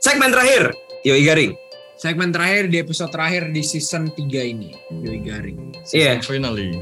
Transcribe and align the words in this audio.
segmen 0.00 0.32
terakhir 0.32 0.72
Yoi 1.04 1.22
Garing 1.24 1.52
Segmen 2.00 2.32
terakhir 2.32 2.72
di 2.72 2.80
episode 2.80 3.12
terakhir 3.12 3.52
di 3.52 3.60
season 3.60 4.08
3 4.08 4.24
ini, 4.24 4.72
Yoi 5.04 5.20
Garing. 5.20 5.84
iya 5.92 6.16
Finally. 6.24 6.72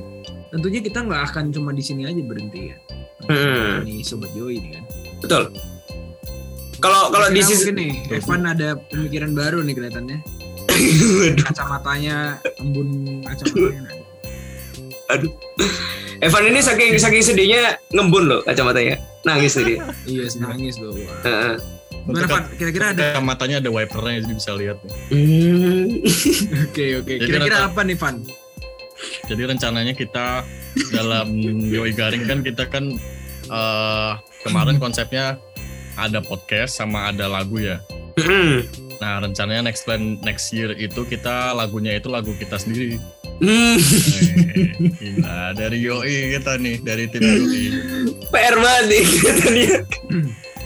Tentunya 0.54 0.78
kita 0.78 1.02
nggak 1.02 1.34
akan 1.34 1.50
cuma 1.50 1.74
di 1.74 1.82
sini 1.82 2.06
aja 2.06 2.22
berhenti 2.22 2.70
ya. 2.70 2.78
Hmm. 3.26 3.82
Ini 3.82 4.06
sobat 4.06 4.30
Yoi 4.38 4.62
ini 4.62 4.78
kan. 4.78 4.86
betul 5.18 5.50
kalau 6.78 7.10
kalau 7.10 7.26
di 7.34 7.42
mungkin 7.42 7.74
nih, 7.74 7.92
Evan 8.22 8.46
ada 8.46 8.78
pemikiran 8.78 9.34
baru 9.34 9.66
nih 9.66 9.74
kelihatannya. 9.74 10.18
Kacamatanya, 11.42 12.38
embun 12.62 13.18
kacamatanya. 13.26 13.82
aduh 15.12 15.32
Evan 16.20 16.44
ini 16.52 16.60
saking 16.60 16.94
saking 17.00 17.24
sedihnya 17.24 17.80
ngembun 17.96 18.28
loh 18.28 18.40
kacamatanya 18.44 19.00
nangis 19.24 19.56
tadi 19.56 19.80
iya, 20.04 20.28
nangis 20.36 20.76
loh. 20.76 20.92
Gimana? 22.08 22.48
Kira-kira 22.56 22.86
ada? 22.96 23.20
matanya 23.20 23.60
ada 23.60 23.68
wipernya 23.68 24.24
jadi 24.24 24.34
bisa 24.34 24.52
lihat. 24.56 24.80
nih. 24.80 24.92
Hmm. 25.12 25.84
Oke 26.68 26.84
oke. 27.04 27.12
Kira-kira 27.20 27.68
apa 27.68 27.80
nih 27.84 27.96
Van? 28.00 28.16
Jadi 29.28 29.42
rencananya 29.44 29.92
kita 29.92 30.42
dalam 30.90 31.28
Yoi 31.74 31.92
Garing 31.92 32.24
kan 32.24 32.40
kita 32.40 32.64
kan 32.66 32.96
eh, 33.46 34.12
kemarin 34.42 34.80
konsepnya 34.80 35.36
ada 36.00 36.24
podcast 36.24 36.80
sama 36.80 37.12
ada 37.12 37.28
lagu 37.28 37.60
ya. 37.60 37.78
Hmm. 38.18 38.64
Nah 38.98 39.22
rencananya 39.22 39.70
next 39.70 39.86
plan 39.86 40.18
next 40.26 40.50
year 40.50 40.74
itu 40.74 41.06
kita 41.06 41.54
lagunya 41.54 41.94
itu 41.94 42.08
lagu 42.10 42.32
kita 42.40 42.56
sendiri. 42.58 42.98
Hmm. 43.38 43.78
Eh, 43.78 44.90
Gila 44.98 45.54
dari 45.54 45.78
Yoi 45.84 46.34
kita 46.34 46.58
nih 46.58 46.76
dari 46.82 47.04
tim 47.06 47.22
Yoi. 47.22 47.64
PR 48.34 48.56
banget 48.58 48.84
nih 48.90 49.04
kelihatannya. 49.06 49.76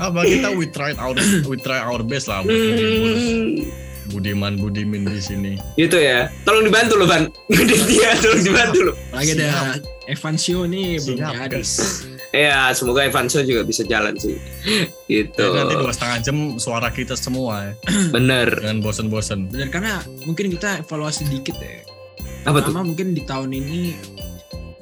Apa 0.03 0.27
kita 0.27 0.51
we 0.51 0.67
try 0.67 0.91
our 0.95 1.15
we 1.47 1.55
try 1.57 1.79
our 1.79 2.03
best 2.03 2.27
lah 2.27 2.43
Hmm. 2.43 3.63
Budiman 4.05 4.59
Budimin 4.59 5.07
di 5.07 5.23
sini. 5.23 5.53
Gitu 5.73 5.95
ya. 5.95 6.27
Tolong 6.43 6.67
dibantu 6.67 6.99
loh, 6.99 7.07
Van. 7.07 7.31
Dia 7.89 8.19
tolong 8.19 8.43
dibantu 8.43 8.79
loh. 8.83 8.97
Lagi 9.15 9.39
ada 9.39 9.79
Evan 10.05 10.35
Show 10.35 10.67
nih 10.67 10.99
belum 10.99 11.17
Siap, 11.17 11.33
jadi. 11.39 11.49
guys. 11.49 11.73
Ya, 12.33 12.73
semoga 12.75 13.05
Evanso 13.05 13.39
juga 13.41 13.63
bisa 13.63 13.87
jalan 13.87 14.19
sih. 14.19 14.37
Gitu. 15.07 15.39
Jadi 15.39 15.55
nanti 15.55 15.75
dua 15.77 15.93
setengah 15.93 16.19
jam 16.21 16.37
suara 16.59 16.91
kita 16.91 17.15
semua 17.15 17.63
ya. 17.63 17.73
Bener. 18.17 18.49
Jangan 18.59 18.79
bosen-bosen. 18.81 19.41
Benar 19.49 19.69
karena 19.71 19.95
mungkin 20.25 20.51
kita 20.51 20.83
evaluasi 20.83 21.31
dikit 21.31 21.55
ya. 21.57 21.87
Apa 22.43 22.59
tuh? 22.59 22.75
Pertama 22.75 22.83
mungkin 22.83 23.15
di 23.15 23.23
tahun 23.23 23.55
ini 23.55 23.81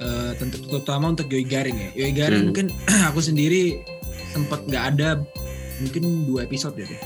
eh, 0.01 0.31
tentu 0.35 0.65
terutama 0.65 1.13
untuk 1.13 1.29
Yoi 1.29 1.45
Garing 1.45 1.77
ya. 1.77 1.91
Yoi 1.93 2.13
Garing 2.17 2.41
Hmm. 2.41 2.49
mungkin 2.51 2.67
aku 3.13 3.21
sendiri 3.21 3.85
sempat 4.31 4.61
nggak 4.67 4.85
ada 4.97 5.09
mungkin 5.81 6.29
dua 6.29 6.47
episode 6.47 6.77
ya 6.77 6.87
deh. 6.87 7.01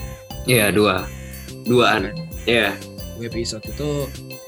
Iya, 0.45 0.65
dua. 0.69 1.09
Duaan. 1.65 2.13
Iya. 2.45 2.77
Dua 3.17 3.25
episode 3.25 3.65
itu 3.65 3.89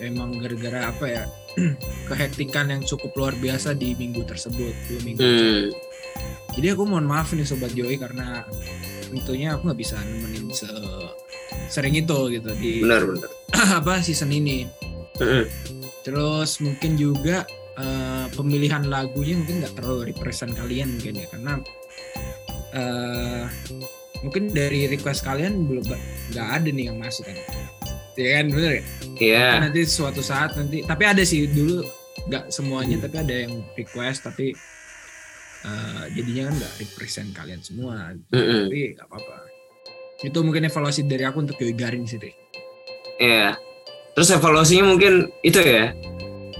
emang 0.03 0.37
gara-gara 0.37 0.91
apa 0.93 1.05
ya? 1.07 1.23
kehektikan 2.09 2.69
yang 2.69 2.85
cukup 2.85 3.11
luar 3.17 3.33
biasa 3.41 3.73
di 3.73 3.97
minggu 3.97 4.21
tersebut 4.29 4.73
dua 4.91 4.99
minggu. 5.01 5.21
Hmm. 5.21 5.65
Jadi 6.53 6.67
aku 6.73 6.85
mohon 6.85 7.05
maaf 7.05 7.33
nih 7.33 7.45
sobat 7.45 7.73
Yoi 7.73 7.97
karena 7.97 8.45
tentunya 9.09 9.57
aku 9.57 9.71
nggak 9.71 9.79
bisa 9.79 9.97
nemenin 10.01 10.49
se 10.53 10.69
sering 11.71 11.95
itu 11.95 12.17
gitu 12.29 12.51
di 12.59 12.83
Benar, 12.83 13.01
benar. 13.07 13.29
apa 13.81 14.05
season 14.05 14.29
ini. 14.29 14.69
Hmm. 15.17 15.49
Terus 16.05 16.61
mungkin 16.61 16.93
juga 16.93 17.41
eh, 17.77 18.25
pemilihan 18.37 18.85
lagunya 18.85 19.37
mungkin 19.41 19.65
nggak 19.65 19.73
terlalu 19.81 20.13
represent 20.13 20.53
kalian 20.53 20.93
mungkin 20.93 21.25
ya 21.25 21.27
karena 21.33 21.57
eh 22.73 23.43
mungkin 24.25 24.49
dari 24.49 24.89
request 24.89 25.21
kalian 25.23 25.69
belum 25.69 25.85
nggak 26.33 26.47
ada 26.61 26.69
nih 26.69 26.91
yang 26.91 26.97
masuk 26.97 27.27
kan. 27.27 27.37
Ya 28.17 28.41
kan 28.41 28.45
bener 28.49 28.71
ya? 28.81 28.83
Iya. 29.21 29.47
Nanti 29.61 29.85
suatu 29.85 30.25
saat 30.25 30.57
nanti 30.57 30.81
tapi 30.81 31.03
ada 31.05 31.21
sih 31.21 31.45
dulu 31.45 31.85
nggak 32.27 32.49
semuanya 32.49 32.97
tapi 32.99 33.15
ada 33.21 33.35
yang 33.45 33.61
request 33.77 34.25
tapi 34.25 34.51
eh, 35.63 36.03
jadinya 36.17 36.49
kan 36.49 36.53
nggak 36.65 36.73
represent 36.81 37.29
kalian 37.37 37.61
semua. 37.61 38.17
Mm-mm. 38.33 38.67
Tapi 38.67 38.79
nggak 38.97 39.07
apa-apa. 39.07 39.37
Itu 40.25 40.41
mungkin 40.41 40.65
evaluasi 40.65 41.05
dari 41.05 41.23
aku 41.29 41.45
untuk 41.45 41.61
Yoi 41.61 41.77
Garing 41.77 42.09
sih 42.09 42.17
deh. 42.17 42.33
Iya. 43.21 43.53
Terus 44.17 44.33
evaluasinya 44.33 44.89
mungkin 44.89 45.29
itu 45.45 45.61
ya. 45.61 45.93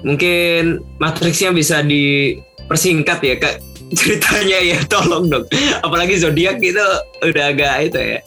Mungkin 0.05 0.77
matriksnya 1.01 1.49
bisa 1.49 1.81
dipersingkat 1.81 3.17
ya, 3.25 3.35
Kak. 3.41 3.55
Ceritanya 3.93 4.57
ya, 4.59 4.79
tolong 4.87 5.31
dong. 5.31 5.45
Apalagi 5.83 6.19
zodiak 6.19 6.59
itu 6.59 6.81
udah 7.23 7.43
agak 7.53 7.87
itu 7.87 7.99
ya. 7.99 8.19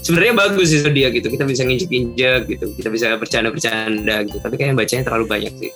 Sebenarnya 0.00 0.34
bagus 0.34 0.72
sih 0.72 0.80
zodiak 0.82 1.14
gitu. 1.14 1.28
Kita 1.30 1.44
bisa 1.46 1.62
nginjek-injek 1.62 2.48
gitu. 2.48 2.64
Kita 2.74 2.88
bisa 2.88 3.14
bercanda-bercanda 3.20 4.26
gitu. 4.26 4.38
Tapi 4.40 4.54
kayaknya 4.56 4.76
bacanya 4.80 5.02
terlalu 5.06 5.26
banyak 5.28 5.52
sih. 5.60 5.72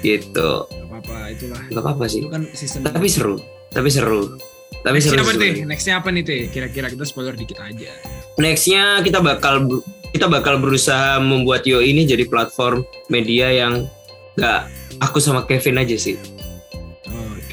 Gitu. 0.00 0.50
Apa-apa 0.66 1.16
itulah. 1.34 1.60
Gak 1.68 1.82
apa-apa 1.82 2.04
sih. 2.08 2.22
Itu 2.24 2.30
kan 2.30 2.42
Tapi 2.86 3.08
seru. 3.10 3.36
Tapi 3.74 3.88
seru. 3.90 4.38
Tapi 4.82 4.98
seru. 5.02 5.18
apa 5.20 5.32
nih? 5.36 5.66
Nextnya 5.66 6.00
apa 6.00 6.08
nih 6.14 6.22
teh? 6.22 6.40
Kira-kira 6.48 6.86
kita 6.88 7.04
spoiler 7.04 7.34
dikit 7.34 7.58
aja. 7.60 7.92
Nextnya 8.38 9.02
kita 9.04 9.20
bakal 9.20 9.68
kita 10.12 10.28
bakal 10.28 10.60
berusaha 10.60 11.18
membuat 11.18 11.64
Yo 11.64 11.80
ini 11.80 12.04
jadi 12.04 12.28
platform 12.28 12.84
media 13.08 13.48
yang 13.48 13.88
gak 14.36 14.68
aku 15.00 15.18
sama 15.20 15.44
Kevin 15.48 15.80
aja 15.80 15.96
sih 15.96 16.16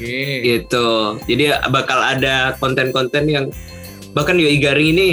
Oke. 0.00 0.24
gitu 0.40 0.88
jadi 1.28 1.44
bakal 1.68 2.00
ada 2.00 2.56
konten-konten 2.56 3.28
yang 3.28 3.44
bahkan 4.16 4.40
Yo 4.40 4.48
Garing 4.48 4.96
ini 4.96 5.08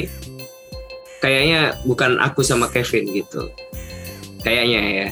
kayaknya 1.20 1.75
bukan 1.84 2.16
aku 2.18 2.40
sama 2.40 2.72
Kevin 2.72 3.12
gitu 3.12 3.52
kayaknya 4.42 4.80
ya 4.80 5.08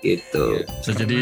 gitu 0.00 0.64
Bisa 0.64 0.96
Karena 0.96 1.00
jadi 1.04 1.18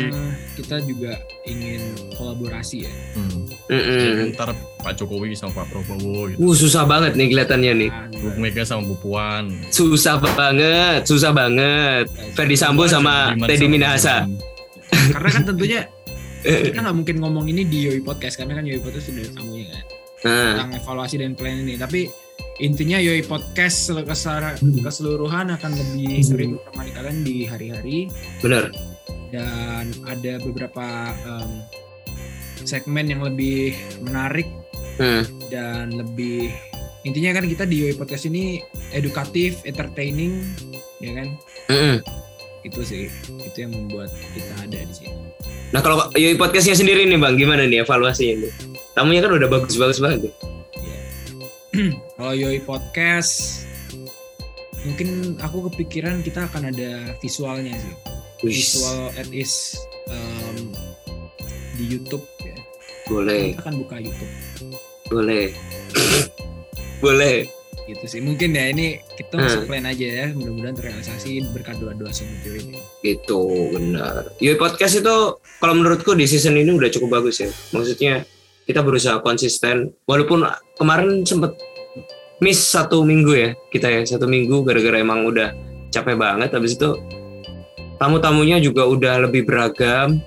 kita 0.54 0.76
juga 0.86 1.12
ingin 1.42 1.82
kolaborasi 2.14 2.86
ya. 2.86 2.92
hmm, 3.18 3.50
Mm-mm. 3.66 3.98
jadi 3.98 4.22
ntar 4.32 4.54
Pak 4.78 4.94
Jokowi 4.94 5.34
sama 5.34 5.62
Pak 5.62 5.66
Prabowo 5.68 6.30
gitu. 6.30 6.38
Uh, 6.38 6.54
susah 6.54 6.86
banget 6.86 7.18
nih 7.18 7.26
kelihatannya 7.28 7.72
nih 7.74 7.90
Bu 8.22 8.38
Mega 8.38 8.62
sama 8.62 8.86
Bu 8.86 8.94
Puan. 9.02 9.50
susah 9.68 10.22
banget 10.22 11.02
susah 11.04 11.34
banget 11.34 12.06
Ferdi 12.38 12.54
Sambo 12.54 12.86
sama 12.86 13.34
Teddy 13.44 13.66
Minahasa. 13.66 14.30
Karena 14.88 15.28
kan 15.28 15.42
tentunya 15.44 15.80
kita 16.42 16.78
nggak 16.78 16.96
mungkin 16.96 17.16
ngomong 17.18 17.46
ini 17.46 17.62
di 17.64 17.88
Yoi 17.88 18.00
Podcast 18.00 18.38
karena 18.38 18.54
kan 18.54 18.64
Yoi 18.64 18.78
Podcast 18.78 19.10
sudah 19.10 19.24
tamunya 19.32 19.66
kan 19.68 19.84
nah, 20.24 20.52
tentang 20.54 20.70
evaluasi 20.78 21.16
dan 21.16 21.32
plan 21.32 21.58
ini. 21.58 21.74
Tapi 21.74 22.06
intinya 22.58 22.98
Yoi 22.98 23.22
Podcast 23.22 23.90
kesara- 24.04 24.58
keseluruhan 24.58 25.50
akan 25.52 25.70
lebih 25.74 26.22
sering 26.22 26.50
menemani 26.56 26.90
kalian 26.92 27.18
di 27.22 27.36
hari-hari 27.44 27.98
bener 28.38 28.70
dan 29.28 29.90
ada 30.06 30.32
beberapa 30.40 30.86
em, 31.26 31.50
segmen 32.62 33.06
yang 33.06 33.22
lebih 33.22 33.74
menarik 34.00 34.46
Hmm. 34.98 35.22
dan 35.46 35.94
lebih 35.94 36.50
intinya 37.06 37.38
kan 37.38 37.46
kita 37.46 37.62
di 37.62 37.86
Yoi 37.86 37.94
Podcast 37.94 38.26
ini 38.26 38.58
edukatif, 38.90 39.62
entertaining, 39.62 40.42
ya 40.98 41.14
kan? 41.14 41.28
Mm-mm. 41.70 41.96
Itu 42.66 42.82
sih, 42.82 43.06
itu 43.38 43.56
yang 43.56 43.70
membuat 43.70 44.10
kita 44.34 44.54
ada 44.58 44.74
di 44.82 44.90
sini. 44.90 45.14
Nah 45.68 45.80
kalau 45.80 46.08
Yoi 46.16 46.34
podcastnya 46.34 46.72
sendiri 46.72 47.04
nih 47.04 47.16
bang, 47.16 47.36
gimana 47.36 47.68
nih 47.68 47.84
evaluasinya 47.84 48.40
nih? 48.40 48.52
Tamunya 48.96 49.20
kan 49.20 49.32
udah 49.36 49.48
bagus-bagus 49.48 50.00
banget. 50.00 50.26
tuh. 50.26 50.32
Ya. 50.74 50.98
Kalau 52.16 52.34
Yoi 52.34 52.58
Podcast, 52.60 53.62
mungkin 54.82 55.36
aku 55.38 55.68
kepikiran 55.70 56.24
kita 56.24 56.48
akan 56.48 56.72
ada 56.72 57.12
visualnya 57.20 57.76
sih, 57.76 57.94
Wih, 58.42 58.50
visual 58.50 59.12
at 59.14 59.28
least 59.28 59.78
em, 60.08 60.72
di 61.76 61.84
YouTube 61.86 62.24
ya. 62.40 62.56
boleh, 63.06 63.52
Kita 63.52 63.62
akan 63.62 63.74
buka 63.78 63.96
YouTube. 64.00 64.32
boleh, 65.06 65.44
boleh. 67.04 67.36
Gitu 67.88 68.04
sih 68.04 68.20
mungkin 68.20 68.52
ya 68.52 68.68
ini 68.68 69.00
kita 69.16 69.34
Hmm. 69.34 69.48
masuk 69.48 69.62
plan 69.64 69.88
aja 69.88 70.06
ya 70.06 70.26
mudah-mudahan 70.36 70.76
terrealisasi 70.76 71.48
berkat 71.56 71.80
doa-doa 71.80 72.12
Joy 72.12 72.60
ini 72.60 72.78
Gitu, 73.00 73.40
benar. 73.72 74.28
Yoi 74.36 74.54
podcast 74.54 75.00
itu 75.00 75.16
kalau 75.58 75.74
menurutku 75.74 76.12
di 76.12 76.28
season 76.28 76.54
ini 76.54 76.68
udah 76.68 76.92
cukup 76.92 77.18
bagus 77.18 77.40
ya. 77.40 77.48
Maksudnya 77.72 78.28
kita 78.62 78.84
berusaha 78.84 79.24
konsisten, 79.24 79.96
walaupun 80.04 80.44
kemarin 80.76 81.24
sempet 81.24 81.56
miss 82.38 82.60
satu 82.60 83.00
minggu 83.02 83.32
ya 83.32 83.50
kita 83.72 83.88
ya 83.88 84.04
satu 84.04 84.28
minggu 84.28 84.60
gara-gara 84.62 85.00
emang 85.00 85.24
udah 85.24 85.50
capek 85.88 86.14
banget. 86.14 86.52
Habis 86.52 86.76
itu 86.76 86.92
tamu-tamunya 87.96 88.60
juga 88.60 88.84
udah 88.84 89.24
lebih 89.24 89.42
beragam, 89.42 90.20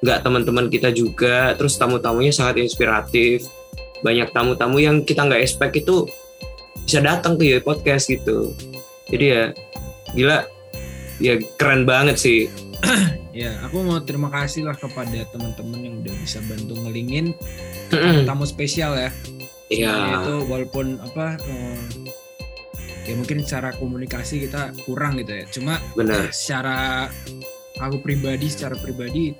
nggak 0.00 0.18
teman-teman 0.22 0.70
kita 0.70 0.94
juga. 0.94 1.52
Terus 1.58 1.74
tamu-tamunya 1.74 2.30
sangat 2.30 2.62
inspiratif. 2.62 3.44
Banyak 3.98 4.30
tamu-tamu 4.30 4.78
yang 4.78 5.02
kita 5.02 5.26
nggak 5.26 5.42
expect 5.42 5.74
itu 5.74 6.06
bisa 6.88 7.04
datang 7.04 7.36
ke 7.36 7.44
Yoi 7.44 7.60
podcast 7.60 8.08
gitu. 8.08 8.56
Jadi 9.12 9.24
ya 9.28 9.44
gila. 10.16 10.48
Ya 11.20 11.36
keren 11.60 11.84
banget 11.84 12.16
sih. 12.16 12.40
Ya 13.38 13.54
aku 13.62 13.86
mau 13.86 14.02
terima 14.02 14.34
kasih 14.34 14.66
lah 14.66 14.74
kepada 14.74 15.22
teman-teman 15.30 15.78
yang 15.78 15.94
udah 16.02 16.10
bisa 16.26 16.42
bantu 16.42 16.74
ngelingin 16.74 17.38
tamu 18.26 18.42
spesial 18.42 18.98
ya. 18.98 19.14
Iya. 19.70 19.94
Itu 20.18 20.42
walaupun 20.50 20.98
apa 20.98 21.38
eh, 21.46 21.78
ya 23.06 23.14
mungkin 23.14 23.46
secara 23.46 23.70
komunikasi 23.78 24.42
kita 24.42 24.74
kurang 24.82 25.22
gitu 25.22 25.38
ya. 25.38 25.46
Cuma 25.54 25.78
Benar. 25.94 26.34
secara 26.34 27.06
aku 27.78 28.02
pribadi 28.02 28.50
secara 28.50 28.74
pribadi 28.74 29.38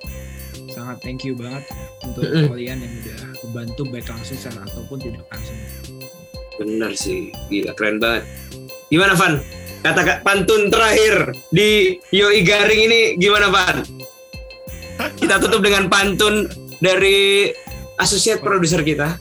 sangat 0.71 1.03
thank 1.03 1.27
you 1.27 1.35
banget 1.35 1.67
untuk 2.07 2.23
kalian 2.23 2.79
yang 2.79 2.93
udah 3.03 3.19
membantu 3.43 3.83
baik 3.91 4.07
langsung 4.07 4.39
secara 4.39 4.63
ataupun 4.63 4.97
tidak 5.03 5.27
langsung 5.27 5.58
Benar 6.59 6.91
sih. 6.93 7.31
Gila 7.47 7.71
keren 7.73 7.97
banget. 7.97 8.27
Gimana 8.91 9.15
Van? 9.15 9.39
Kata 9.79 10.01
ka- 10.03 10.19
pantun 10.21 10.67
terakhir 10.67 11.31
di 11.49 11.95
Yoi 12.11 12.43
Garing 12.43 12.81
ini 12.83 12.99
gimana 13.15 13.47
Van? 13.47 13.79
Kita 15.15 15.39
tutup 15.39 15.63
dengan 15.63 15.87
pantun 15.87 16.51
dari 16.83 17.47
asosiat 17.95 18.43
produser 18.43 18.83
kita 18.83 19.15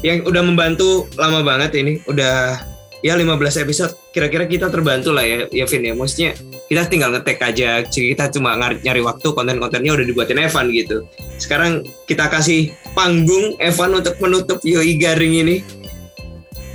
yang 0.00 0.24
udah 0.24 0.40
membantu 0.40 1.04
lama 1.20 1.44
banget 1.44 1.76
ini. 1.76 2.00
Udah 2.08 2.56
ya 3.04 3.12
15 3.12 3.28
episode. 3.60 3.92
Kira-kira 4.08 4.48
kita 4.48 4.72
terbantu 4.72 5.12
lah 5.12 5.24
ya, 5.24 5.44
ya 5.52 5.68
Vin 5.68 5.84
ya. 5.84 5.92
Maksudnya 5.92 6.32
kita 6.74 6.90
tinggal 6.90 7.14
ngetek 7.14 7.38
aja. 7.38 7.86
Kita 7.86 8.26
cuma 8.34 8.58
nyari, 8.58 8.82
nyari 8.82 9.00
waktu 9.06 9.30
konten-kontennya 9.30 9.94
udah 9.94 10.02
dibuatin 10.02 10.42
Evan 10.42 10.74
gitu. 10.74 11.06
Sekarang 11.38 11.86
kita 12.10 12.26
kasih 12.26 12.74
panggung 12.98 13.54
Evan 13.62 13.94
untuk 14.02 14.18
menutup 14.18 14.58
Yoi 14.66 14.98
Garing 14.98 15.34
ini. 15.46 15.56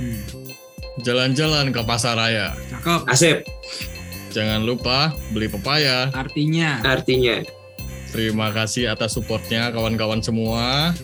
hmm. 0.00 0.20
Jalan-jalan 1.04 1.68
ke 1.68 1.80
pasar 1.84 2.16
raya. 2.16 2.56
cakep 2.72 3.00
Asep, 3.12 3.36
Jangan 4.32 4.64
lupa 4.64 5.12
beli 5.36 5.52
pepaya. 5.52 6.08
artinya 6.16 6.80
artinya. 6.80 7.44
Terima 8.10 8.50
kasih 8.50 8.90
atas 8.90 9.14
supportnya 9.14 9.68
kawan-kawan 9.70 10.24
semua. 10.24 10.96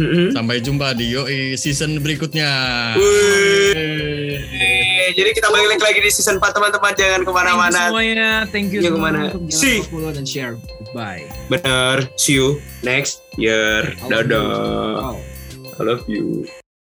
Mm-mm. 0.00 0.32
Sampai 0.32 0.64
jumpa 0.64 0.96
di 0.96 1.12
Yoi 1.12 1.52
season 1.60 2.00
berikutnya. 2.00 2.48
Wih. 2.96 4.71
Jadi 5.12 5.30
kita 5.32 5.48
balik 5.48 5.78
lagi 5.78 5.98
di 5.98 6.08
season 6.08 6.36
4 6.36 6.50
teman-teman 6.50 6.92
jangan 6.92 7.20
Thank 7.20 7.26
you 7.26 7.26
ke 7.26 7.32
mana-mana. 7.32 7.78
semuanya 7.84 8.30
thank 8.48 8.68
you 8.70 8.80
Ya, 8.80 8.88
semua 8.88 8.98
ke 8.98 9.04
mana? 9.04 9.20
jangan 9.28 9.52
See. 9.52 9.78
follow 9.84 10.10
dan 10.10 10.24
share 10.24 10.54
bye 10.92 11.24
Bener. 11.46 12.08
See 12.16 12.34
you 12.34 12.48
next 12.80 13.20
year. 13.36 13.92
I 13.92 14.08
love 14.08 14.24
you. 14.24 14.32
Dadah. 14.32 15.16
I 15.72 15.82
love 15.82 16.02
you. 16.06 16.61